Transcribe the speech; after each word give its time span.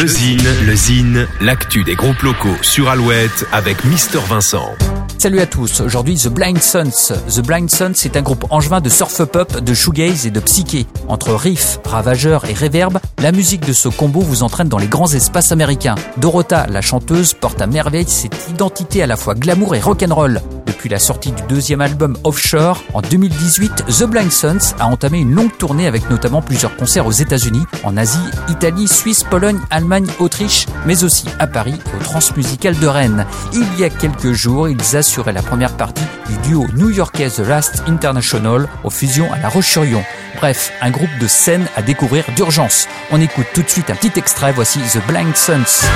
Le 0.00 0.06
Zine, 0.06 0.48
le 0.64 0.74
Zine, 0.74 1.28
l'actu 1.42 1.84
des 1.84 1.94
groupes 1.96 2.22
locaux 2.22 2.56
sur 2.62 2.88
Alouette 2.88 3.46
avec 3.52 3.84
Mister 3.84 4.20
Vincent. 4.26 4.70
Salut 5.18 5.40
à 5.40 5.46
tous, 5.46 5.80
aujourd'hui 5.80 6.16
The 6.16 6.28
Blind 6.28 6.62
Sons. 6.62 7.12
The 7.28 7.40
Blind 7.40 7.70
Sons 7.70 7.92
est 8.04 8.16
un 8.16 8.22
groupe 8.22 8.46
angevin 8.48 8.80
de 8.80 8.88
surf 8.88 9.22
pop, 9.24 9.60
de 9.60 9.74
shoegaze 9.74 10.26
et 10.26 10.30
de 10.30 10.40
psyché. 10.40 10.86
Entre 11.08 11.34
riff, 11.34 11.78
ravageur 11.84 12.46
et 12.46 12.54
reverb, 12.54 12.98
la 13.20 13.32
musique 13.32 13.66
de 13.66 13.74
ce 13.74 13.88
combo 13.88 14.20
vous 14.20 14.42
entraîne 14.42 14.68
dans 14.68 14.78
les 14.78 14.88
grands 14.88 15.12
espaces 15.12 15.52
américains. 15.52 15.96
Dorota, 16.16 16.66
la 16.70 16.80
chanteuse, 16.80 17.34
porte 17.34 17.60
à 17.60 17.66
merveille 17.66 18.08
cette 18.08 18.48
identité 18.48 19.02
à 19.02 19.06
la 19.06 19.16
fois 19.16 19.34
glamour 19.34 19.74
et 19.74 19.80
rock'n'roll. 19.80 20.40
Depuis 20.72 20.88
la 20.88 20.98
sortie 20.98 21.32
du 21.32 21.42
deuxième 21.50 21.82
album 21.82 22.16
Offshore, 22.24 22.82
en 22.94 23.02
2018, 23.02 23.84
The 23.86 24.04
Blind 24.04 24.32
Sons 24.32 24.74
a 24.80 24.86
entamé 24.86 25.18
une 25.18 25.34
longue 25.34 25.54
tournée 25.58 25.86
avec 25.86 26.08
notamment 26.08 26.40
plusieurs 26.40 26.74
concerts 26.76 27.06
aux 27.06 27.12
États-Unis, 27.12 27.66
en 27.84 27.98
Asie, 27.98 28.18
Italie, 28.48 28.88
Suisse, 28.88 29.22
Pologne, 29.22 29.60
Allemagne, 29.68 30.06
Autriche, 30.18 30.64
mais 30.86 31.04
aussi 31.04 31.26
à 31.38 31.46
Paris 31.46 31.74
et 31.76 31.96
au 31.96 32.02
Transmusical 32.02 32.78
de 32.78 32.86
Rennes. 32.86 33.26
Il 33.52 33.66
y 33.78 33.84
a 33.84 33.90
quelques 33.90 34.32
jours, 34.32 34.66
ils 34.66 34.96
assuraient 34.96 35.34
la 35.34 35.42
première 35.42 35.76
partie 35.76 36.06
du 36.26 36.38
duo 36.48 36.66
new-yorkais 36.74 37.28
The 37.28 37.40
Last 37.40 37.82
International 37.86 38.66
aux 38.82 38.90
fusions 38.90 39.30
à 39.30 39.38
La 39.38 39.50
Roche-sur-Yon. 39.50 40.02
Bref, 40.36 40.72
un 40.80 40.90
groupe 40.90 41.18
de 41.20 41.26
scène 41.26 41.66
à 41.76 41.82
découvrir 41.82 42.24
d'urgence. 42.34 42.88
On 43.10 43.20
écoute 43.20 43.46
tout 43.52 43.62
de 43.62 43.68
suite 43.68 43.90
un 43.90 43.94
petit 43.94 44.18
extrait, 44.18 44.52
voici 44.52 44.78
The 44.78 45.06
Blind 45.06 45.36
Sons. 45.36 45.86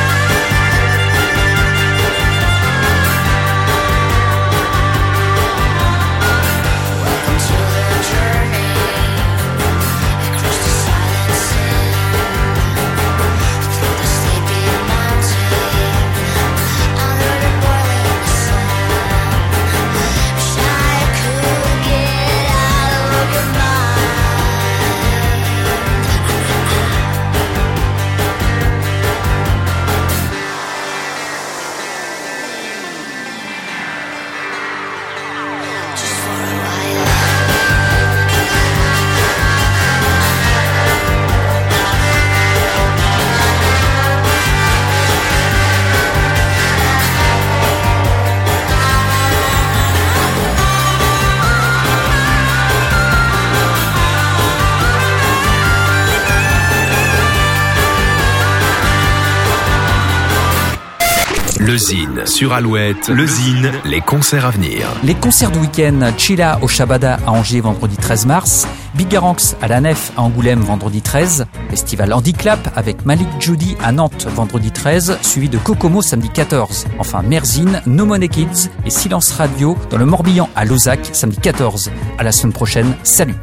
Le 61.66 61.76
Zine 61.76 62.24
sur 62.26 62.52
Alouette, 62.52 63.09
le 63.09 63.26
Zine, 63.26 63.72
les 63.84 64.00
concerts 64.00 64.47
à 64.47 64.50
venir. 64.50 64.86
Les 65.03 65.16
concerts 65.16 65.50
de 65.50 65.59
week-end, 65.59 66.12
Chila 66.16 66.60
au 66.62 66.69
Shabada 66.69 67.19
à 67.26 67.32
Angers 67.32 67.60
vendredi 67.60 67.97
13 67.97 68.26
mars, 68.26 68.69
Bigaranx 68.94 69.56
à 69.60 69.66
la 69.66 69.81
Nef 69.81 70.12
à 70.16 70.22
Angoulême 70.22 70.60
vendredi 70.60 71.03
13, 71.03 71.47
Festival 71.69 72.12
Handiclap 72.12 72.72
avec 72.76 73.04
Malik 73.04 73.26
Judy 73.41 73.76
à 73.82 73.91
Nantes 73.91 74.28
vendredi 74.32 74.70
13, 74.70 75.19
suivi 75.22 75.48
de 75.48 75.58
Kokomo 75.58 76.03
samedi 76.03 76.28
14. 76.28 76.86
Enfin 77.00 77.22
Merzine, 77.22 77.82
No 77.84 78.06
Money 78.06 78.28
Kids 78.28 78.70
et 78.84 78.91
Silence 78.91 79.32
Radio 79.32 79.76
dans 79.91 79.98
le 79.98 80.06
Morbihan 80.06 80.48
à 80.54 80.64
Lausac 80.64 81.00
samedi 81.10 81.38
14. 81.38 81.91
À 82.16 82.22
la 82.22 82.30
semaine 82.30 82.52
prochaine, 82.52 82.94
salut 83.02 83.34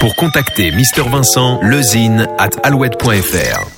Pour 0.00 0.16
contacter 0.16 0.72
Mister 0.72 1.02
Vincent, 1.08 1.60
lezine 1.62 2.26
at 2.36 2.50
alouette.fr. 2.64 3.73